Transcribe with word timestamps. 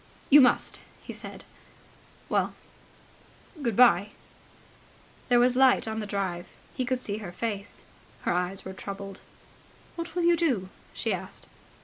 "You 0.31 0.41
must," 0.41 0.81
he 1.03 1.13
said. 1.13 1.45
"Well... 2.27 2.55
good 3.61 3.75
bye." 3.75 4.13
There 5.29 5.39
was 5.39 5.55
light 5.55 5.87
on 5.87 5.99
the 5.99 6.07
drive. 6.07 6.47
He 6.73 6.85
could 6.85 7.03
see 7.03 7.17
her 7.17 7.31
face. 7.31 7.83
Her 8.23 8.33
eyes 8.33 8.65
were 8.65 8.73
troubled. 8.73 9.19
"What 9.95 10.15
will 10.15 10.23
you 10.23 10.35
do?" 10.35 10.69
she 10.95 11.13
asked. 11.13 11.45